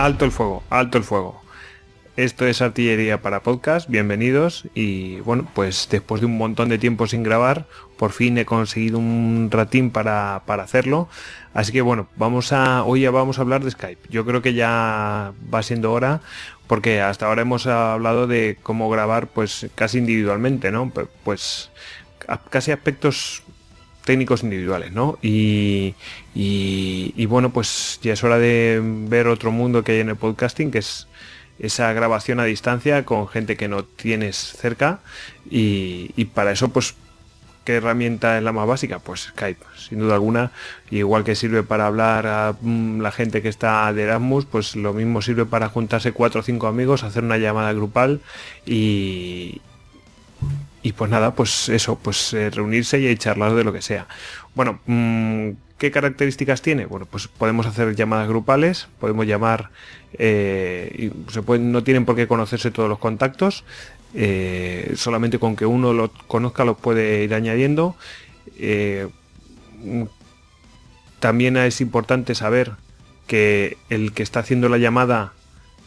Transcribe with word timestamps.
Alto 0.00 0.24
el 0.24 0.30
fuego, 0.30 0.62
alto 0.70 0.96
el 0.96 1.04
fuego. 1.04 1.42
Esto 2.16 2.46
es 2.46 2.62
Artillería 2.62 3.20
para 3.20 3.42
Podcast, 3.42 3.86
bienvenidos 3.90 4.66
y 4.74 5.20
bueno, 5.20 5.46
pues 5.52 5.88
después 5.90 6.22
de 6.22 6.26
un 6.26 6.38
montón 6.38 6.70
de 6.70 6.78
tiempo 6.78 7.06
sin 7.06 7.22
grabar, 7.22 7.66
por 7.98 8.12
fin 8.12 8.38
he 8.38 8.46
conseguido 8.46 8.98
un 8.98 9.50
ratín 9.50 9.90
para, 9.90 10.36
hacerlo. 10.36 11.10
Así 11.52 11.70
que 11.72 11.82
bueno, 11.82 12.08
vamos 12.16 12.50
a, 12.54 12.82
hoy 12.84 13.02
ya 13.02 13.10
vamos 13.10 13.38
a 13.38 13.42
hablar 13.42 13.62
de 13.62 13.72
Skype. 13.72 14.08
Yo 14.08 14.24
creo 14.24 14.40
que 14.40 14.54
ya 14.54 15.34
va 15.52 15.62
siendo 15.62 15.92
hora 15.92 16.22
porque 16.66 17.02
hasta 17.02 17.26
ahora 17.26 17.42
hemos 17.42 17.66
hablado 17.66 18.26
de 18.26 18.56
cómo 18.62 18.88
grabar 18.88 19.26
pues 19.26 19.66
casi 19.74 19.98
individualmente, 19.98 20.70
¿no? 20.70 20.90
Pues 21.24 21.70
casi 22.48 22.72
aspectos 22.72 23.42
técnicos 24.10 24.42
individuales, 24.42 24.90
¿no? 24.90 25.20
Y, 25.22 25.94
y, 26.34 27.26
bueno, 27.26 27.50
pues 27.50 28.00
ya 28.02 28.14
es 28.14 28.24
hora 28.24 28.40
de 28.40 28.80
ver 28.82 29.28
otro 29.28 29.52
mundo 29.52 29.84
que 29.84 29.92
hay 29.92 30.00
en 30.00 30.08
el 30.08 30.16
podcasting, 30.16 30.72
que 30.72 30.78
es 30.78 31.06
esa 31.60 31.92
grabación 31.92 32.40
a 32.40 32.44
distancia 32.44 33.04
con 33.04 33.28
gente 33.28 33.56
que 33.56 33.68
no 33.68 33.84
tienes 33.84 34.36
cerca 34.36 34.98
y, 35.48 36.10
y 36.16 36.24
para 36.24 36.50
eso 36.50 36.70
pues 36.70 36.96
¿Qué 37.64 37.76
herramienta 37.76 38.38
es 38.38 38.42
la 38.42 38.52
más 38.52 38.66
básica? 38.66 39.00
Pues 39.00 39.28
Skype, 39.34 39.62
sin 39.76 39.98
duda 39.98 40.14
alguna. 40.14 40.50
Igual 40.90 41.24
que 41.24 41.34
sirve 41.34 41.62
para 41.62 41.86
hablar 41.86 42.26
a 42.26 42.56
mm, 42.58 43.00
la 43.00 43.12
gente 43.12 43.42
que 43.42 43.50
está 43.50 43.92
de 43.92 44.04
Erasmus, 44.04 44.46
pues 44.46 44.76
lo 44.76 44.94
mismo 44.94 45.20
sirve 45.20 45.44
para 45.44 45.68
juntarse 45.68 46.12
cuatro 46.12 46.40
o 46.40 46.42
cinco 46.42 46.68
amigos, 46.68 47.04
hacer 47.04 47.22
una 47.22 47.36
llamada 47.36 47.74
grupal 47.74 48.22
y, 48.64 49.60
y 50.82 50.92
pues 50.92 51.10
nada, 51.10 51.34
pues 51.34 51.68
eso, 51.68 51.98
pues 51.98 52.32
eh, 52.32 52.50
reunirse 52.50 52.98
y 52.98 53.16
charlar 53.16 53.54
de 53.54 53.64
lo 53.64 53.72
que 53.72 53.82
sea. 53.82 54.06
Bueno, 54.54 54.80
mm, 54.86 55.50
¿qué 55.78 55.90
características 55.90 56.62
tiene? 56.62 56.86
Bueno, 56.86 57.06
pues 57.06 57.28
podemos 57.28 57.66
hacer 57.66 57.94
llamadas 57.94 58.28
grupales, 58.28 58.88
podemos 58.98 59.26
llamar, 59.26 59.70
eh, 60.14 61.10
se 61.30 61.42
pueden, 61.42 61.70
no 61.70 61.84
tienen 61.84 62.06
por 62.06 62.16
qué 62.16 62.26
conocerse 62.26 62.70
todos 62.70 62.88
los 62.88 62.98
contactos, 62.98 63.64
eh, 64.14 64.92
solamente 64.96 65.38
con 65.38 65.54
que 65.54 65.66
uno 65.66 65.92
lo 65.92 66.10
conozca 66.26 66.64
los 66.64 66.78
puede 66.78 67.24
ir 67.24 67.34
añadiendo. 67.34 67.96
También 71.20 71.56
es 71.58 71.80
importante 71.82 72.34
saber 72.34 72.72
que 73.26 73.76
el 73.90 74.12
que 74.12 74.22
está 74.22 74.40
haciendo 74.40 74.68
la 74.70 74.78
llamada, 74.78 75.34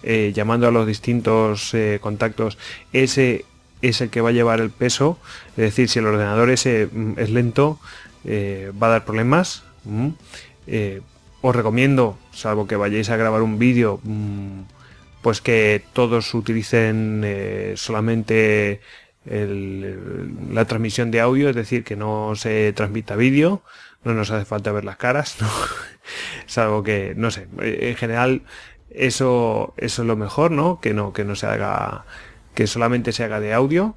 llamando 0.04 0.68
a 0.68 0.72
los 0.72 0.86
distintos 0.86 1.76
contactos, 2.02 2.58
ese 2.92 3.46
es 3.84 4.02
el 4.02 4.10
que 4.10 4.22
va 4.22 4.30
a 4.30 4.32
llevar 4.32 4.62
el 4.62 4.72
peso. 4.72 5.20
Es 5.52 5.58
decir, 5.58 5.90
si 5.90 6.00
el 6.00 6.08
ordenador 6.08 6.50
ese 6.50 6.90
mm, 6.92 7.14
es 7.18 7.30
lento, 7.30 7.80
eh, 8.24 8.72
va 8.82 8.88
a 8.88 8.92
dar 8.92 9.06
problemas. 9.06 9.64
Mm. 9.84 10.10
Eh, 10.68 11.02
os 11.42 11.56
recomiendo, 11.56 12.18
salvo 12.32 12.66
que 12.66 12.78
vayáis 12.78 13.10
a 13.10 13.18
grabar 13.18 13.42
un 13.42 13.60
vídeo, 13.60 14.00
mm, 14.04 14.62
pues 15.22 15.42
que 15.42 15.84
todos 15.94 16.34
utilicen 16.34 17.22
eh, 17.26 17.74
solamente 17.76 18.82
la 19.26 20.66
transmisión 20.66 21.10
de 21.10 21.22
audio, 21.22 21.50
es 21.50 21.56
decir, 21.56 21.86
que 21.86 21.96
no 21.96 22.34
se 22.36 22.74
transmita 22.74 23.16
vídeo, 23.16 23.62
no 24.04 24.14
nos 24.14 24.32
hace 24.32 24.44
falta 24.44 24.74
ver 24.74 24.84
las 24.84 24.98
caras, 24.98 25.38
salvo 26.46 26.84
que, 26.84 27.14
no 27.16 27.32
sé, 27.32 27.48
en 27.62 27.96
general 27.96 28.42
eso, 28.90 29.74
eso 29.78 30.02
es 30.02 30.08
lo 30.08 30.18
mejor, 30.18 30.52
¿no? 30.52 30.82
Que 30.82 30.94
no, 30.94 31.14
que 31.14 31.24
no 31.24 31.36
se 31.36 31.48
haga 31.48 32.04
que 32.54 32.68
solamente 32.68 33.12
se 33.12 33.24
haga 33.24 33.40
de 33.40 33.54
audio 33.54 33.96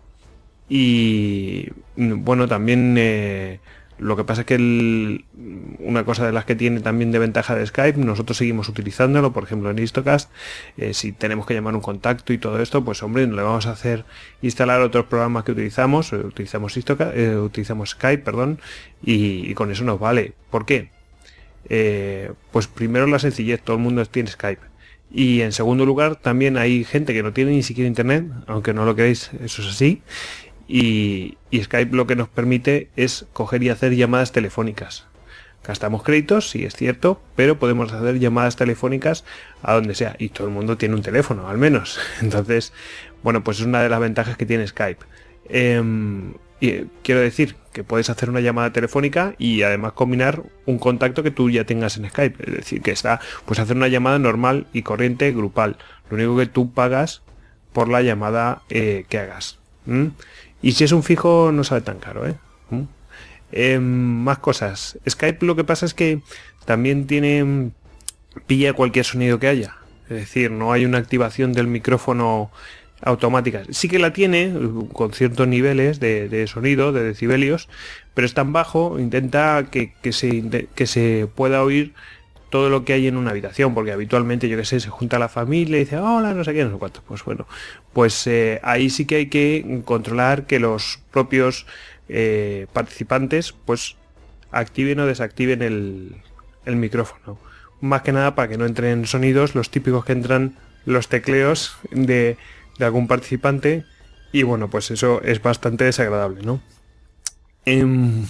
y 0.68 1.68
bueno 1.96 2.48
también 2.48 2.96
eh, 2.98 3.60
lo 3.98 4.16
que 4.16 4.24
pasa 4.24 4.42
es 4.42 4.46
que 4.46 4.56
una 5.78 6.04
cosa 6.04 6.26
de 6.26 6.32
las 6.32 6.44
que 6.44 6.54
tiene 6.54 6.80
también 6.80 7.12
de 7.12 7.18
ventaja 7.18 7.54
de 7.54 7.64
Skype, 7.66 7.98
nosotros 7.98 8.36
seguimos 8.36 8.68
utilizándolo, 8.68 9.32
por 9.32 9.44
ejemplo 9.44 9.70
en 9.70 9.78
Istocast, 9.78 10.30
eh, 10.76 10.92
si 10.92 11.12
tenemos 11.12 11.46
que 11.46 11.54
llamar 11.54 11.74
un 11.74 11.80
contacto 11.80 12.34
y 12.34 12.38
todo 12.38 12.60
esto, 12.60 12.84
pues 12.84 13.02
hombre, 13.02 13.26
le 13.26 13.42
vamos 13.42 13.66
a 13.66 13.70
hacer 13.70 14.04
instalar 14.42 14.82
otros 14.82 15.06
programas 15.06 15.44
que 15.44 15.52
utilizamos, 15.52 16.12
eh, 16.12 16.16
utilizamos 16.16 16.76
Istocast, 16.76 17.16
utilizamos 17.16 17.90
Skype, 17.90 18.22
perdón, 18.22 18.60
y, 19.02 19.50
y, 19.50 19.54
con 19.54 19.70
eso 19.70 19.82
nos 19.84 19.98
vale. 19.98 20.34
¿Por 20.50 20.66
qué? 20.66 20.90
pues 22.52 22.68
primero 22.68 23.08
la 23.08 23.18
sencillez, 23.18 23.60
todo 23.60 23.76
el 23.76 23.82
mundo 23.82 24.04
tiene 24.06 24.30
Skype. 24.30 24.75
Y 25.10 25.40
en 25.40 25.52
segundo 25.52 25.86
lugar, 25.86 26.16
también 26.16 26.56
hay 26.56 26.84
gente 26.84 27.14
que 27.14 27.22
no 27.22 27.32
tiene 27.32 27.52
ni 27.52 27.62
siquiera 27.62 27.88
internet, 27.88 28.26
aunque 28.46 28.74
no 28.74 28.84
lo 28.84 28.96
queréis, 28.96 29.30
eso 29.42 29.62
es 29.62 29.68
así. 29.68 30.02
Y, 30.68 31.38
Skype 31.54 31.94
lo 31.94 32.06
que 32.06 32.16
nos 32.16 32.28
permite 32.28 32.90
es 32.96 33.26
coger 33.32 33.62
y 33.62 33.70
hacer 33.70 33.94
llamadas 33.94 34.32
telefónicas. 34.32 35.06
Gastamos 35.64 36.02
créditos, 36.02 36.50
sí 36.50 36.64
es 36.64 36.74
cierto, 36.74 37.20
pero 37.34 37.58
podemos 37.58 37.92
hacer 37.92 38.18
llamadas 38.18 38.56
telefónicas 38.56 39.24
a 39.62 39.74
donde 39.74 39.94
sea. 39.94 40.14
Y 40.18 40.28
todo 40.28 40.46
el 40.46 40.52
mundo 40.52 40.76
tiene 40.76 40.94
un 40.94 41.02
teléfono, 41.02 41.48
al 41.48 41.58
menos. 41.58 41.98
Entonces, 42.20 42.72
bueno, 43.22 43.42
pues 43.42 43.60
es 43.60 43.66
una 43.66 43.82
de 43.82 43.88
las 43.88 44.00
ventajas 44.00 44.36
que 44.36 44.46
tiene 44.46 44.66
Skype. 44.66 45.04
Em, 45.48 46.34
eh, 46.60 46.86
quiero 47.02 47.20
decir 47.20 47.56
que 47.72 47.84
puedes 47.84 48.08
hacer 48.08 48.30
una 48.30 48.40
llamada 48.40 48.72
telefónica 48.72 49.34
y 49.38 49.62
además 49.62 49.92
combinar 49.92 50.42
un 50.64 50.78
contacto 50.78 51.22
que 51.22 51.30
tú 51.30 51.50
ya 51.50 51.64
tengas 51.64 51.96
en 51.96 52.08
Skype. 52.08 52.42
Es 52.46 52.54
decir, 52.54 52.82
que 52.82 52.90
está, 52.90 53.20
pues 53.44 53.60
hacer 53.60 53.76
una 53.76 53.88
llamada 53.88 54.18
normal 54.18 54.66
y 54.72 54.82
corriente 54.82 55.30
grupal. 55.32 55.76
Lo 56.08 56.16
único 56.16 56.36
que 56.36 56.46
tú 56.46 56.72
pagas 56.72 57.22
por 57.72 57.88
la 57.88 58.00
llamada 58.00 58.62
eh, 58.70 59.04
que 59.08 59.18
hagas. 59.18 59.58
Y 60.62 60.72
si 60.72 60.84
es 60.84 60.92
un 60.92 61.02
fijo, 61.02 61.52
no 61.52 61.62
sale 61.62 61.82
tan 61.82 61.98
caro, 61.98 62.26
¿eh? 62.26 62.34
Em, 63.52 63.82
más 63.82 64.38
cosas. 64.38 64.98
Skype 65.08 65.46
lo 65.46 65.54
que 65.54 65.64
pasa 65.64 65.86
es 65.86 65.94
que 65.94 66.20
también 66.64 67.06
tiene. 67.06 67.70
pilla 68.46 68.72
cualquier 68.72 69.04
sonido 69.04 69.38
que 69.38 69.48
haya. 69.48 69.76
Es 70.08 70.16
decir, 70.16 70.50
no 70.50 70.72
hay 70.72 70.84
una 70.84 70.98
activación 70.98 71.52
del 71.52 71.66
micrófono 71.66 72.50
automáticas. 73.02 73.66
Sí 73.70 73.88
que 73.88 73.98
la 73.98 74.12
tiene 74.12 74.52
con 74.92 75.12
ciertos 75.12 75.46
niveles 75.46 76.00
de, 76.00 76.46
sonido, 76.46 76.92
de 76.92 77.02
decibelios, 77.02 77.68
pero 78.14 78.26
es 78.26 78.34
tan 78.34 78.52
bajo, 78.52 78.98
intenta 78.98 79.66
que, 79.70 79.92
se, 80.12 80.68
que 80.74 80.86
se 80.86 81.28
pueda 81.34 81.62
oír 81.62 81.92
todo 82.50 82.70
lo 82.70 82.84
que 82.84 82.92
hay 82.92 83.06
en 83.06 83.16
una 83.16 83.30
habitación, 83.30 83.74
porque 83.74 83.92
habitualmente, 83.92 84.48
yo 84.48 84.56
que 84.56 84.64
sé, 84.64 84.80
se 84.80 84.88
junta 84.88 85.18
la 85.18 85.28
familia 85.28 85.76
y 85.76 85.80
dice, 85.80 85.98
hola, 85.98 86.32
no 86.32 86.44
sé 86.44 86.54
qué, 86.54 86.64
no 86.64 86.72
sé 86.72 86.78
cuánto. 86.78 87.02
Pues 87.06 87.24
bueno, 87.24 87.46
pues 87.92 88.26
eh, 88.26 88.60
ahí 88.62 88.88
sí 88.88 89.04
que 89.04 89.16
hay 89.16 89.26
que 89.26 89.82
controlar 89.84 90.46
que 90.46 90.58
los 90.58 91.00
propios 91.10 91.66
eh, 92.08 92.66
participantes, 92.72 93.52
pues 93.52 93.96
activen 94.52 95.00
o 95.00 95.06
desactiven 95.06 95.60
el, 95.60 96.16
el 96.64 96.76
micrófono. 96.76 97.38
Más 97.80 98.02
que 98.02 98.12
nada 98.12 98.34
para 98.34 98.48
que 98.48 98.56
no 98.56 98.64
entren 98.64 99.06
sonidos, 99.06 99.54
los 99.54 99.70
típicos 99.70 100.04
que 100.04 100.12
entran 100.12 100.56
los 100.86 101.08
tecleos 101.08 101.76
de 101.90 102.36
de 102.78 102.84
algún 102.84 103.08
participante 103.08 103.84
y 104.32 104.42
bueno, 104.42 104.68
pues 104.70 104.90
eso 104.90 105.22
es 105.22 105.42
bastante 105.42 105.84
desagradable, 105.84 106.42
¿no? 106.42 106.60
Em, 107.64 108.26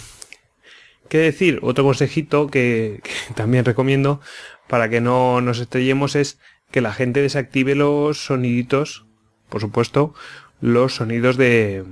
¿Qué 1.09 1.19
decir? 1.19 1.61
Otro 1.62 1.84
consejito 1.84 2.49
que, 2.49 3.03
también 3.34 3.65
recomiendo 3.65 4.21
para 4.69 4.89
que 4.89 5.01
no 5.01 5.41
nos 5.41 5.61
estrellemos 5.61 6.17
es 6.17 6.39
que 6.71 6.81
la 6.81 6.93
gente 6.93 7.23
desactive 7.23 7.75
los 7.75 8.25
soniditos, 8.25 9.07
por 9.49 9.61
supuesto, 9.61 10.15
los 10.61 10.97
sonidos 10.97 11.37
de 11.37 11.84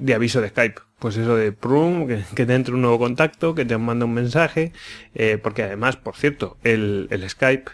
de 0.00 0.14
aviso 0.14 0.40
de 0.40 0.48
Skype. 0.48 0.80
Pues 0.98 1.16
eso 1.16 1.36
de 1.36 1.52
prum, 1.52 2.06
que, 2.06 2.46
te 2.46 2.54
entre 2.54 2.74
un 2.74 2.82
nuevo 2.82 2.98
contacto, 2.98 3.54
que 3.54 3.64
te 3.64 3.78
manda 3.78 4.04
un 4.04 4.12
mensaje, 4.12 4.72
eh, 5.14 5.38
porque 5.42 5.62
además, 5.62 5.96
por 5.96 6.16
cierto, 6.16 6.58
el, 6.62 7.08
el 7.10 7.28
Skype 7.28 7.70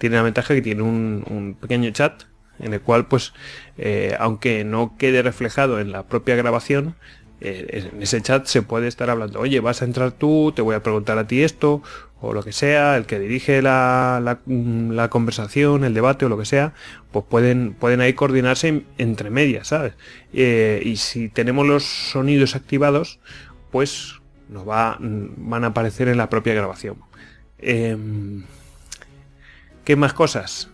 tiene 0.00 0.16
la 0.16 0.22
ventaja 0.22 0.54
que 0.54 0.62
tiene 0.62 0.82
un, 0.82 1.56
pequeño 1.60 1.90
chat 1.90 2.24
en 2.58 2.74
el 2.74 2.80
cual 2.80 3.06
pues 3.06 3.32
eh, 3.78 4.16
aunque 4.18 4.64
no 4.64 4.96
quede 4.98 5.22
reflejado 5.22 5.78
en 5.78 5.92
la 5.92 6.02
propia 6.02 6.34
grabación 6.34 6.96
eh, 7.40 7.88
en 7.94 8.02
ese 8.02 8.20
chat 8.20 8.46
se 8.46 8.62
puede 8.62 8.88
estar 8.88 9.08
hablando 9.08 9.40
oye 9.40 9.60
vas 9.60 9.80
a 9.82 9.84
entrar 9.84 10.12
tú 10.12 10.52
te 10.54 10.60
voy 10.60 10.74
a 10.74 10.82
preguntar 10.82 11.16
a 11.18 11.26
ti 11.26 11.42
esto 11.42 11.82
o 12.20 12.34
lo 12.34 12.42
que 12.42 12.52
sea 12.52 12.96
el 12.96 13.06
que 13.06 13.18
dirige 13.18 13.62
la, 13.62 14.20
la, 14.44 15.08
conversación 15.08 15.84
el 15.84 15.94
debate 15.94 16.26
o 16.26 16.28
lo 16.28 16.36
que 16.36 16.44
sea 16.44 16.74
pues 17.12 17.24
pueden 17.26 17.72
pueden 17.72 18.00
ahí 18.00 18.12
coordinarse 18.12 18.84
entre 18.98 19.30
medias 19.30 19.68
sabes 19.68 19.94
eh, 20.34 20.82
y 20.84 20.96
si 20.96 21.28
tenemos 21.28 21.66
los 21.66 21.84
sonidos 21.84 22.56
activados 22.56 23.20
pues 23.70 24.20
nos 24.50 24.68
va 24.68 24.98
van 25.00 25.64
a 25.64 25.68
aparecer 25.68 26.08
en 26.08 26.18
la 26.18 26.28
propia 26.28 26.54
grabación. 26.54 26.96
Em, 27.58 28.44
¿Qué 29.84 29.96
más 29.96 30.12
cosas? 30.12 30.68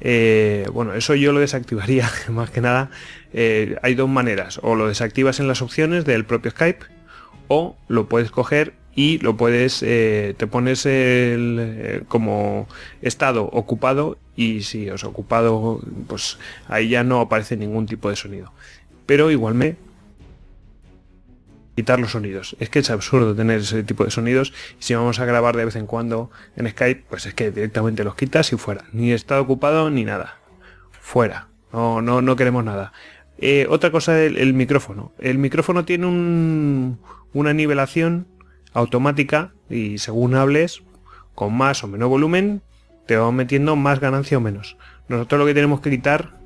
Eh, 0.00 0.66
bueno, 0.72 0.94
eso 0.94 1.14
yo 1.14 1.32
lo 1.32 1.40
desactivaría, 1.40 2.10
más 2.28 2.50
que 2.50 2.60
nada. 2.60 2.90
Eh, 3.32 3.76
hay 3.82 3.94
dos 3.94 4.08
maneras, 4.08 4.58
o 4.62 4.74
lo 4.74 4.88
desactivas 4.88 5.40
en 5.40 5.48
las 5.48 5.62
opciones 5.62 6.04
del 6.04 6.24
propio 6.24 6.50
Skype, 6.50 6.84
o 7.48 7.76
lo 7.88 8.08
puedes 8.08 8.30
coger 8.30 8.74
y 8.94 9.18
lo 9.18 9.36
puedes, 9.36 9.82
eh, 9.82 10.34
te 10.36 10.46
pones 10.46 10.84
el, 10.86 12.04
como 12.08 12.68
estado 13.00 13.44
ocupado 13.44 14.18
y 14.36 14.62
si 14.62 14.90
os 14.90 15.04
ocupado, 15.04 15.80
pues 16.08 16.38
ahí 16.68 16.88
ya 16.88 17.04
no 17.04 17.20
aparece 17.20 17.56
ningún 17.56 17.86
tipo 17.86 18.10
de 18.10 18.16
sonido. 18.16 18.52
Pero 19.06 19.30
igualmente, 19.30 19.78
quitar 21.74 21.98
los 22.00 22.12
sonidos. 22.12 22.56
Es 22.60 22.70
que 22.70 22.80
es 22.80 22.90
absurdo 22.90 23.34
tener 23.34 23.60
ese 23.60 23.82
tipo 23.82 24.04
de 24.04 24.10
sonidos. 24.10 24.52
Y 24.78 24.82
si 24.82 24.94
vamos 24.94 25.18
a 25.20 25.24
grabar 25.24 25.56
de 25.56 25.64
vez 25.64 25.76
en 25.76 25.86
cuando 25.86 26.30
en 26.56 26.68
Skype, 26.68 27.04
pues 27.08 27.26
es 27.26 27.34
que 27.34 27.50
directamente 27.50 28.04
los 28.04 28.14
quitas 28.14 28.52
y 28.52 28.56
fuera. 28.56 28.84
Ni 28.92 29.12
está 29.12 29.40
ocupado 29.40 29.90
ni 29.90 30.04
nada. 30.04 30.38
Fuera. 30.90 31.48
No, 31.72 32.02
no, 32.02 32.22
no 32.22 32.36
queremos 32.36 32.64
nada. 32.64 32.92
Eh, 33.38 33.66
otra 33.68 33.90
cosa, 33.90 34.20
el, 34.22 34.36
el, 34.36 34.54
micrófono. 34.54 35.12
El 35.18 35.38
micrófono 35.38 35.84
tiene 35.84 36.06
un, 36.06 36.98
una 37.32 37.52
nivelación 37.52 38.28
automática 38.72 39.52
y 39.68 39.98
según 39.98 40.34
hables, 40.34 40.82
con 41.34 41.54
más 41.54 41.82
o 41.82 41.88
menos 41.88 42.08
volumen, 42.08 42.62
te 43.06 43.16
va 43.16 43.32
metiendo 43.32 43.74
más 43.74 44.00
ganancia 44.00 44.38
o 44.38 44.40
menos. 44.40 44.76
Nosotros 45.08 45.40
lo 45.40 45.46
que 45.46 45.54
tenemos 45.54 45.80
que 45.80 45.90
quitar 45.90 46.38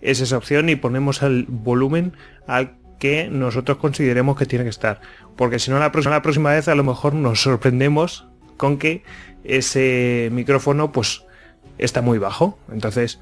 es 0.00 0.20
esa 0.20 0.36
opción 0.36 0.68
y 0.68 0.76
ponemos 0.76 1.22
el 1.22 1.46
volumen 1.48 2.12
al 2.46 2.76
que 3.00 3.28
nosotros 3.28 3.78
consideremos 3.78 4.38
que 4.38 4.46
tiene 4.46 4.64
que 4.64 4.70
estar. 4.70 5.00
Porque 5.34 5.58
si 5.58 5.72
no, 5.72 5.80
la 5.80 5.90
próxima, 5.90 6.14
la 6.14 6.22
próxima 6.22 6.50
vez 6.50 6.68
a 6.68 6.76
lo 6.76 6.84
mejor 6.84 7.14
nos 7.14 7.42
sorprendemos 7.42 8.28
con 8.56 8.78
que 8.78 9.02
ese 9.42 10.28
micrófono 10.30 10.92
pues 10.92 11.24
está 11.78 12.02
muy 12.02 12.18
bajo. 12.18 12.58
Entonces, 12.70 13.18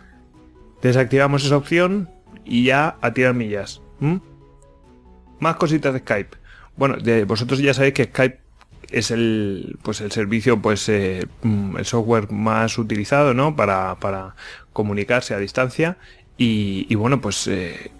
desactivamos 0.83 1.45
esa 1.47 1.57
opción 1.57 2.11
y 2.45 2.65
ya 2.65 2.97
a 3.01 3.15
tirar 3.15 3.35
millas. 3.35 3.81
Más 5.39 5.57
cositas 5.57 5.95
de 5.95 6.01
Skype. 6.01 6.37
Bueno, 6.77 6.97
de, 6.97 7.25
vosotros 7.25 7.61
ya 7.61 7.73
sabéis 7.73 7.95
que 7.95 8.05
Skype 8.05 8.41
es 8.91 9.11
el 9.11 9.79
pues 9.83 10.01
el 10.01 10.11
servicio 10.13 10.63
pues 10.63 10.89
eh, 10.89 11.27
mm, 11.43 11.77
el 11.77 11.85
software 11.85 12.33
más 12.33 12.79
utilizado 12.79 13.35
no 13.35 13.55
para, 13.55 13.97
para 13.97 14.35
comunicarse 14.73 15.35
a 15.35 15.39
distancia 15.39 15.99
y, 16.39 16.95
bueno 16.95 17.21
pues 17.21 17.49
eh, 17.49 17.91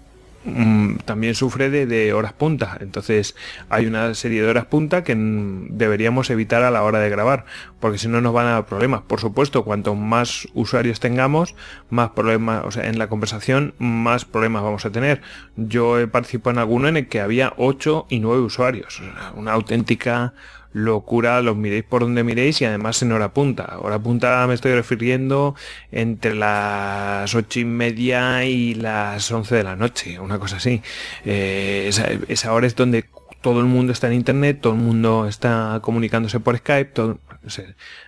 Mm, 0.45 0.97
también 1.05 1.35
sufre 1.35 1.69
de, 1.69 2.13
horas 2.13 2.33
punta. 2.33 2.77
Entonces 2.79 3.35
hay 3.69 3.85
una 3.85 4.13
serie 4.15 4.41
de 4.41 4.47
horas 4.47 4.65
punta 4.65 5.03
que 5.03 5.15
deberíamos 5.17 6.29
evitar 6.29 6.63
a 6.63 6.71
la 6.71 6.83
hora 6.83 6.99
de 6.99 7.09
grabar, 7.09 7.45
porque 7.79 7.97
si 7.97 8.07
no 8.07 8.21
nos 8.21 8.33
van 8.33 8.47
a 8.47 8.51
dar 8.51 8.65
problemas. 8.65 9.01
Por 9.01 9.19
supuesto, 9.19 9.63
cuanto 9.63 9.95
más 9.95 10.47
usuarios 10.53 10.99
tengamos, 10.99 11.55
más 11.89 12.11
problemas, 12.11 12.65
o 12.65 12.71
sea, 12.71 12.87
en 12.87 12.99
la 12.99 13.07
conversación, 13.07 13.73
más 13.79 14.25
problemas 14.25 14.63
vamos 14.63 14.85
a 14.85 14.91
tener. 14.91 15.21
Yo 15.55 15.99
he 15.99 16.07
participado 16.07 16.51
en 16.51 16.59
alguno 16.59 16.87
en 16.87 16.97
el 16.97 17.07
que 17.07 17.21
había 17.21 17.53
8 17.57 18.07
y 18.09 18.19
9 18.19 18.41
usuarios. 18.41 19.01
Una 19.35 19.53
auténtica 19.53 20.33
locura, 20.71 21.41
los 21.41 21.57
miréis 21.57 21.83
por 21.83 22.01
donde 22.01 22.23
miréis 22.23 22.61
y 22.61 22.65
además 22.65 23.01
en 23.01 23.11
hora 23.11 23.33
punta. 23.33 23.77
Hora 23.79 23.99
punta 23.99 24.45
me 24.47 24.53
estoy 24.53 24.73
refiriendo 24.73 25.55
entre 25.91 26.35
las 26.35 27.33
ocho 27.33 27.59
y 27.59 27.65
media 27.65 28.43
y 28.45 28.75
las 28.75 29.31
11 29.31 29.55
de 29.55 29.63
la 29.63 29.75
noche, 29.75 30.19
una 30.19 30.39
cosa 30.39 30.57
así. 30.57 30.81
Eh, 31.25 31.85
esa, 31.87 32.07
esa, 32.27 32.53
hora 32.53 32.67
es 32.67 32.75
donde 32.75 33.05
todo 33.41 33.61
el 33.61 33.65
mundo 33.65 33.93
está 33.93 34.07
en 34.07 34.13
internet, 34.13 34.59
todo 34.61 34.73
el 34.73 34.79
mundo 34.79 35.27
está 35.27 35.79
comunicándose 35.81 36.39
por 36.39 36.57
Skype, 36.57 36.91
todo, 36.91 37.19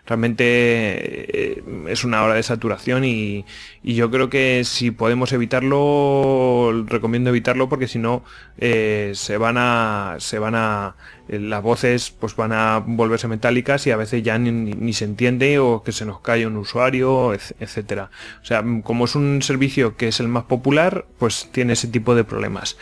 realmente 0.05 0.43
eh, 0.45 1.63
es 1.87 2.03
una 2.03 2.23
hora 2.23 2.35
de 2.35 2.43
saturación 2.43 3.03
y, 3.03 3.45
yo 3.83 4.11
creo 4.11 4.29
que 4.29 4.63
si 4.63 4.91
podemos 4.91 5.33
evitarlo, 5.33 6.85
recomiendo 6.87 7.31
evitarlo 7.31 7.67
porque 7.67 7.87
si 7.87 7.99
no 7.99 8.23
eh, 8.57 9.11
se 9.15 9.37
van 9.37 9.57
a, 9.57 10.15
se 10.19 10.39
van 10.39 10.55
a, 10.55 10.95
eh, 11.27 11.39
las 11.39 11.63
voces 11.63 12.11
pues 12.11 12.35
van 12.35 12.51
a 12.51 12.83
volverse 12.85 13.27
metálicas 13.27 13.87
y 13.87 13.91
a 13.91 13.97
veces 13.97 14.23
ya 14.23 14.37
ni, 14.37 14.93
se 14.93 15.05
entiende 15.05 15.59
o 15.59 15.83
que 15.83 15.91
se 15.91 16.05
nos 16.05 16.19
cae 16.21 16.45
un 16.45 16.57
usuario, 16.57 17.33
etcétera. 17.33 18.11
O 18.41 18.45
sea, 18.45 18.63
como 18.83 19.05
es 19.05 19.15
un 19.15 19.41
servicio 19.41 19.97
que 19.97 20.09
es 20.09 20.19
el 20.19 20.27
más 20.27 20.43
popular, 20.43 21.05
pues 21.17 21.49
tiene 21.51 21.73
ese 21.73 21.87
tipo 21.87 22.15
de 22.15 22.23
problemas. 22.23 22.77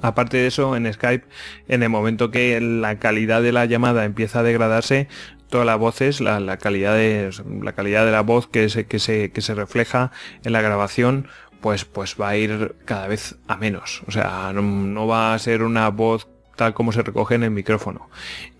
Aparte 0.00 0.38
de 0.38 0.46
eso, 0.46 0.74
en 0.74 0.92
Skype, 0.92 1.26
en 1.68 1.82
el 1.82 1.88
momento 1.88 2.30
que 2.30 2.60
la 2.60 2.98
calidad 2.98 3.42
de 3.42 3.52
la 3.52 3.66
llamada 3.66 4.04
empieza 4.04 4.40
a 4.40 4.42
degradarse, 4.42 5.06
todas 5.52 5.66
las 5.66 5.78
voces, 5.78 6.22
la, 6.22 6.56
calidad 6.56 6.96
de 6.96 7.30
la 7.60 7.74
calidad 7.74 8.06
de 8.06 8.10
la 8.10 8.22
voz 8.22 8.48
que 8.48 8.70
se, 8.70 8.86
que 8.86 8.98
se, 8.98 9.30
que 9.32 9.42
se 9.42 9.54
refleja 9.54 10.10
en 10.44 10.52
la 10.52 10.62
grabación, 10.62 11.28
pues, 11.60 11.84
pues 11.84 12.16
va 12.18 12.30
a 12.30 12.36
ir 12.38 12.74
cada 12.86 13.06
vez 13.06 13.36
a 13.48 13.58
menos. 13.58 14.02
O 14.08 14.10
sea, 14.10 14.50
no, 14.54 15.06
va 15.06 15.34
a 15.34 15.38
ser 15.38 15.62
una 15.62 15.90
voz 15.90 16.26
tal 16.56 16.72
como 16.72 16.90
se 16.92 17.02
recoge 17.02 17.34
en 17.34 17.42
el 17.42 17.50
micrófono. 17.50 18.08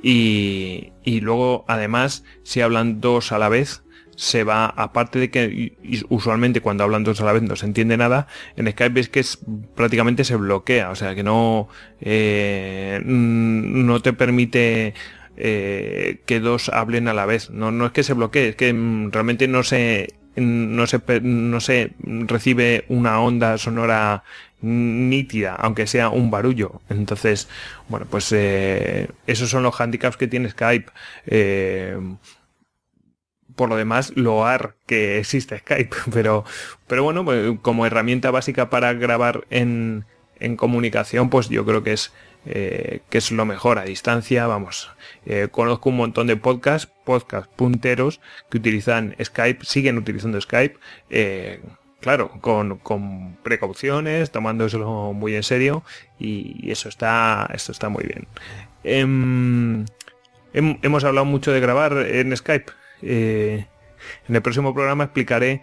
Y, 0.02 0.92
y 1.02 1.20
luego, 1.20 1.64
además, 1.66 2.24
si 2.42 2.60
hablan 2.60 3.00
dos 3.00 3.32
a 3.32 3.38
la 3.38 3.48
vez, 3.48 3.82
se 4.14 4.44
va, 4.44 4.66
aparte 4.66 5.18
de 5.18 5.30
que 5.30 5.78
usualmente 6.10 6.60
cuando 6.60 6.84
hablan 6.84 7.04
dos 7.04 7.22
a 7.22 7.24
la 7.24 7.32
vez 7.32 7.42
no 7.42 7.56
se 7.56 7.64
entiende 7.64 7.96
nada, 7.96 8.26
en 8.56 8.70
Skype 8.70 9.00
es 9.00 9.08
que 9.08 9.20
es, 9.20 9.38
prácticamente 9.74 10.24
se 10.24 10.36
bloquea, 10.36 10.90
o 10.90 10.94
sea 10.94 11.14
que 11.14 11.22
no, 11.22 11.68
eh, 12.02 13.00
no 13.02 14.00
te 14.02 14.12
permite 14.12 14.92
eh, 15.36 16.20
que 16.26 16.40
dos 16.40 16.68
hablen 16.68 17.08
a 17.08 17.14
la 17.14 17.26
vez. 17.26 17.50
No, 17.50 17.70
no 17.70 17.86
es 17.86 17.92
que 17.92 18.02
se 18.02 18.14
bloquee, 18.14 18.50
es 18.50 18.56
que 18.56 18.72
mm, 18.72 19.10
realmente 19.12 19.48
no 19.48 19.62
se, 19.62 20.14
no 20.36 20.86
se, 20.86 21.00
no 21.22 21.60
se 21.60 21.92
recibe 22.00 22.84
una 22.88 23.20
onda 23.20 23.58
sonora 23.58 24.24
nítida, 24.60 25.54
aunque 25.56 25.86
sea 25.86 26.08
un 26.10 26.30
barullo. 26.30 26.80
Entonces, 26.88 27.48
bueno, 27.88 28.06
pues 28.08 28.32
eh, 28.32 29.08
esos 29.26 29.50
son 29.50 29.62
los 29.62 29.80
handicaps 29.80 30.16
que 30.16 30.28
tiene 30.28 30.50
Skype. 30.50 30.90
Eh, 31.26 31.98
por 33.54 33.68
lo 33.68 33.76
demás, 33.76 34.12
loar 34.16 34.76
que 34.86 35.18
existe 35.18 35.58
Skype, 35.58 35.94
pero, 36.12 36.44
pero 36.86 37.04
bueno, 37.04 37.24
pues, 37.24 37.58
como 37.62 37.86
herramienta 37.86 38.30
básica 38.30 38.70
para 38.70 38.92
grabar 38.94 39.44
en, 39.50 40.04
en 40.40 40.56
comunicación, 40.56 41.30
pues 41.30 41.48
yo 41.48 41.64
creo 41.64 41.82
que 41.82 41.92
es, 41.92 42.12
eh, 42.44 43.02
que 43.08 43.18
es 43.18 43.30
lo 43.30 43.44
mejor 43.44 43.78
a 43.78 43.84
distancia, 43.84 44.46
vamos. 44.46 44.90
Eh, 45.26 45.48
conozco 45.50 45.90
un 45.90 45.96
montón 45.96 46.26
de 46.26 46.36
podcasts, 46.36 46.90
podcast 47.04 47.48
punteros 47.52 48.20
que 48.50 48.58
utilizan 48.58 49.14
Skype, 49.22 49.64
siguen 49.64 49.96
utilizando 49.96 50.40
Skype, 50.40 50.76
eh, 51.10 51.60
claro, 52.00 52.32
con, 52.40 52.78
con, 52.78 53.36
precauciones, 53.44 54.32
tomándoselo 54.32 55.12
muy 55.12 55.36
en 55.36 55.44
serio 55.44 55.84
y, 56.18 56.70
eso 56.70 56.88
está, 56.88 57.48
esto 57.54 57.70
está 57.70 57.88
muy 57.88 58.04
bien. 58.04 58.26
Em, 58.82 59.84
hemos 60.52 61.04
hablado 61.04 61.24
mucho 61.24 61.52
de 61.52 61.60
grabar 61.60 61.92
en 61.92 62.36
Skype. 62.36 62.72
en 63.02 63.66
el 64.28 64.42
próximo 64.42 64.74
programa 64.74 65.04
explicaré 65.04 65.62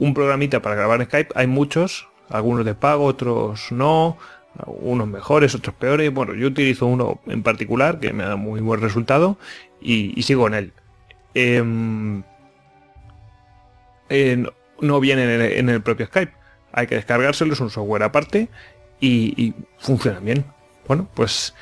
un 0.00 0.12
programita 0.12 0.60
para 0.60 0.74
grabar 0.74 1.04
Skype. 1.04 1.32
Hay 1.36 1.46
muchos, 1.46 2.08
algunos 2.28 2.64
de 2.64 2.74
pago, 2.74 3.04
otros 3.04 3.70
no, 3.70 4.18
unos 4.66 5.08
mejores, 5.08 5.54
otros 5.54 5.74
peores. 5.74 6.12
Bueno, 6.12 6.34
yo 6.34 6.48
utilizo 6.48 6.86
uno 6.86 7.20
en 7.26 7.42
particular 7.42 8.00
que 8.00 8.12
me 8.12 8.24
da 8.24 8.36
muy 8.36 8.60
buen 8.60 8.80
resultado 8.80 9.38
y, 9.80 10.22
sigo 10.22 10.46
en 10.46 10.54
él. 10.54 10.72
Em, 11.34 12.22
no 14.80 15.00
viene 15.00 15.58
en 15.58 15.68
el, 15.68 15.82
propio 15.82 16.06
Skype. 16.06 16.32
Hay 16.72 16.86
que 16.86 16.96
descargárselo, 16.96 17.52
es 17.52 17.60
un 17.60 17.70
software 17.70 18.02
aparte 18.02 18.48
y, 19.00 19.54
funciona 19.78 20.20
bien. 20.20 20.44
Bueno, 20.86 21.08
pues 21.14 21.54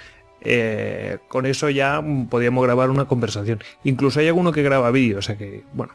eh, 0.43 1.19
con 1.29 1.47
eso 1.47 1.71
ya 1.71 2.03
podríamos 2.29 2.65
grabar 2.65 2.91
una 2.91 3.07
conversación. 3.07 3.63
Incluso 3.85 4.21
hay 4.21 4.29
alguno 4.29 4.53
que 4.53 4.63
graba 4.63 4.91
vídeo, 4.91 5.19
o 5.19 5.23
sea 5.23 5.37
que, 5.37 5.65
bueno, 5.73 5.95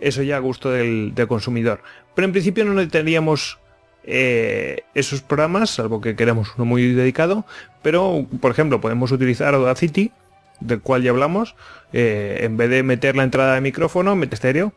eso 0.00 0.22
ya 0.22 0.36
a 0.36 0.40
gusto 0.40 0.70
del, 0.70 1.12
consumidor. 1.28 1.80
Pero 2.14 2.26
en 2.26 2.32
principio 2.32 2.64
no 2.64 2.88
tendríamos 2.88 3.58
eh, 4.06 4.82
esos 4.94 5.22
programas, 5.22 5.70
salvo 5.70 6.00
que 6.00 6.14
queramos 6.14 6.54
uno 6.56 6.64
muy 6.64 6.92
dedicado, 6.92 7.44
pero 7.82 8.26
por 8.40 8.50
ejemplo 8.50 8.80
podemos 8.80 9.12
utilizar 9.12 9.54
Audacity, 9.54 10.12
del 10.60 10.80
cual 10.80 11.02
ya 11.02 11.10
hablamos, 11.10 11.56
eh, 11.92 12.40
en 12.42 12.56
vez 12.56 12.70
de 12.70 12.82
meter 12.82 13.16
la 13.16 13.24
entrada 13.24 13.54
de 13.54 13.60
micrófono, 13.60 14.14
mete 14.16 14.34
estéreo. 14.34 14.72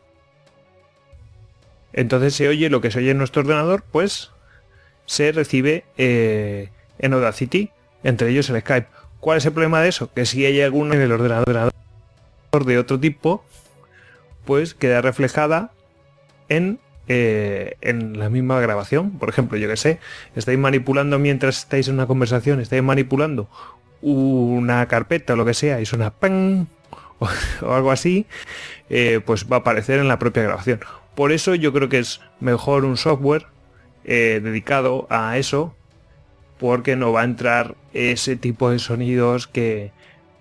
Entonces 1.92 2.34
se 2.34 2.48
oye 2.48 2.70
lo 2.70 2.80
que 2.80 2.90
se 2.90 3.00
oye 3.00 3.10
en 3.10 3.18
nuestro 3.18 3.42
ordenador, 3.42 3.82
pues 3.90 4.30
se 5.06 5.32
recibe 5.32 5.84
eh, 5.96 6.70
en 6.98 7.12
Audacity, 7.12 7.70
entre 8.04 8.30
ellos 8.30 8.48
el 8.50 8.60
Skype. 8.60 8.88
¿Cuál 9.20 9.38
es 9.38 9.46
el 9.46 9.52
problema 9.52 9.82
de 9.82 9.88
eso? 9.88 10.12
Que 10.12 10.26
si 10.26 10.44
hay 10.44 10.60
alguno 10.60 10.94
en 10.94 11.00
el 11.00 11.12
ordenador 11.12 11.72
de 12.64 12.78
otro 12.78 13.00
tipo, 13.00 13.44
pues 14.44 14.74
queda 14.74 15.00
reflejada 15.02 15.72
en 16.48 16.78
eh, 17.08 17.76
en 17.80 18.18
la 18.18 18.28
misma 18.28 18.60
grabación. 18.60 19.12
Por 19.12 19.28
ejemplo, 19.28 19.56
yo 19.58 19.68
que 19.68 19.76
sé, 19.76 19.98
estáis 20.36 20.58
manipulando 20.58 21.18
mientras 21.18 21.58
estáis 21.58 21.88
en 21.88 21.94
una 21.94 22.06
conversación, 22.06 22.60
estáis 22.60 22.82
manipulando 22.82 23.48
una 24.00 24.86
carpeta 24.86 25.32
o 25.32 25.36
lo 25.36 25.44
que 25.44 25.54
sea 25.54 25.80
y 25.80 25.86
suena 25.86 26.10
¡pam! 26.10 26.66
o, 27.62 27.72
algo 27.72 27.90
así, 27.90 28.26
eh, 28.90 29.20
pues 29.24 29.50
va 29.50 29.56
a 29.56 29.60
aparecer 29.60 29.98
en 29.98 30.08
la 30.08 30.18
propia 30.18 30.42
grabación. 30.42 30.80
Por 31.14 31.32
eso 31.32 31.54
yo 31.54 31.72
creo 31.72 31.88
que 31.88 31.98
es 31.98 32.20
mejor 32.40 32.84
un 32.84 32.96
software 32.96 33.46
eh, 34.04 34.40
dedicado 34.42 35.06
a 35.10 35.36
eso, 35.36 35.74
porque 36.58 36.96
no 36.96 37.12
va 37.12 37.22
a 37.22 37.24
entrar 37.24 37.74
ese 37.92 38.36
tipo 38.36 38.70
de 38.70 38.78
sonidos 38.78 39.46
que, 39.46 39.90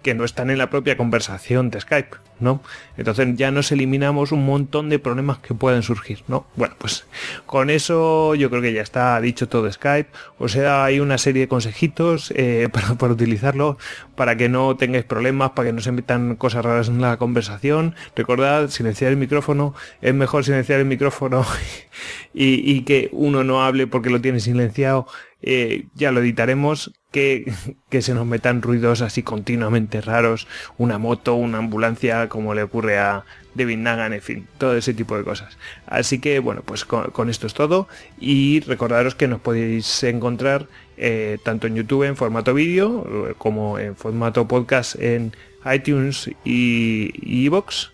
que 0.03 0.13
no 0.13 0.24
están 0.24 0.50
en 0.50 0.57
la 0.57 0.69
propia 0.69 0.97
conversación 0.97 1.69
de 1.69 1.81
Skype. 1.81 2.17
¿No? 2.39 2.62
Entonces 2.98 3.27
ya 3.36 3.51
nos 3.51 3.72
eliminamos 3.72 4.32
un 4.32 4.46
montón 4.46 4.89
de 4.89 5.00
problemas 5.00 5.39
que 5.39 5.53
pueden 5.53 5.84
surgir, 5.84 6.24
¿no? 6.27 6.46
Bueno, 6.56 6.75
pues 6.77 7.06
con 7.46 7.70
eso 7.70 8.36
yo 8.36 8.50
creo 8.50 8.62
que 8.62 8.74
ya 8.74 8.82
está 8.82 9.20
dicho 9.22 9.48
todo 9.48 9.72
Skype. 9.72 10.10
O 10.38 10.48
sea, 10.48 10.86
hay 10.86 11.00
una 11.00 11.17
serie 11.17 11.44
de 11.44 11.48
consejitos 11.48 12.32
eh, 12.36 12.70
para, 12.98 13.12
utilizarlo, 13.12 13.77
para 14.15 14.38
que 14.38 14.50
no 14.50 14.75
tengáis 14.77 15.06
problemas, 15.06 15.51
para 15.51 15.70
que 15.70 15.74
no 15.74 15.82
se 15.82 15.91
metan 15.91 16.36
cosas 16.36 16.65
raras 16.65 16.88
en 16.88 17.01
la 17.01 17.17
conversación. 17.17 17.96
Recordad, 18.15 18.70
silenciar 18.70 19.12
el 19.12 19.17
micrófono, 19.17 19.74
es 20.01 20.13
mejor 20.13 20.44
silenciar 20.44 20.79
el 20.79 20.86
micrófono 20.86 21.46
y, 22.34 22.72
y 22.72 22.82
que 22.82 23.10
uno 23.12 23.44
no 23.44 23.63
hable 23.63 23.88
porque 23.88 24.10
lo 24.10 24.22
tiene 24.22 24.39
silenciado. 24.39 25.08
Eh, 25.41 25.86
ya 25.96 26.12
lo 26.12 26.22
editaremos, 26.22 26.94
que, 27.12 27.51
que, 27.89 28.01
se 28.01 28.13
nos 28.13 28.25
metan 28.25 28.62
ruidos 28.62 29.01
así 29.01 29.24
continuamente 29.24 30.01
raros, 30.01 30.48
una 30.77 30.98
moto, 30.98 31.36
una 31.36 31.60
ambulancia, 31.60 32.27
como 32.27 32.53
le 32.53 32.63
ocurre 32.63 32.98
a 32.98 33.24
David 33.53 33.77
Nagan, 33.77 34.13
en 34.13 34.22
fin, 34.22 34.48
todo 34.58 34.75
ese 34.75 34.94
tipo 34.94 35.17
de 35.17 35.24
cosas. 35.24 35.58
Así 35.86 36.20
que 36.20 36.39
bueno, 36.39 36.63
pues 36.65 36.86
con, 36.86 37.29
esto 37.29 37.48
es 37.48 37.53
todo 37.53 37.88
y 38.20 38.60
recordaros 38.62 39.15
que 39.15 39.27
nos 39.27 39.39
podéis 39.41 40.03
encontrar 40.03 40.67
eh, 40.98 41.38
tanto 41.44 41.67
en 41.67 41.75
YouTube 41.75 42.03
en 42.03 42.15
formato 42.15 42.53
vídeo 42.53 43.36
como 43.38 43.79
en 43.79 43.96
formato 43.96 44.48
podcast 44.48 44.96
en 45.00 45.34
iTunes 45.72 46.29
y 46.44 47.46
Evox. 47.46 47.91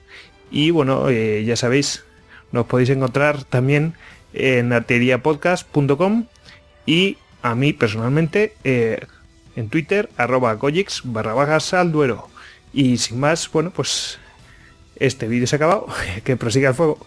Y, 0.53 0.69
bueno, 0.69 1.09
eh, 1.09 1.43
ya 1.45 1.55
sabéis, 1.55 2.05
nos 2.51 2.67
podéis 2.67 2.91
encontrar 2.91 3.43
también 3.43 3.95
en 4.33 4.71
arteriapodcast.com 4.71 6.25
y 6.85 7.17
a 7.43 7.53
mí 7.53 7.73
personalmente 7.73 8.55
eh, 8.63 9.05
en 9.55 9.69
Twitter, 9.69 10.09
arroba 10.17 10.55
goyix 10.55 11.01
barra 11.03 11.33
bajas 11.33 11.73
al 11.75 11.91
duero. 11.91 12.29
Y 12.73 12.97
sin 12.97 13.19
más, 13.19 13.51
bueno, 13.51 13.69
pues 13.69 14.17
este 14.95 15.27
vídeo 15.27 15.45
se 15.45 15.55
ha 15.55 15.57
acabado. 15.57 15.87
que 16.23 16.35
prosiga 16.37 16.69
el 16.69 16.75
fuego. 16.75 17.05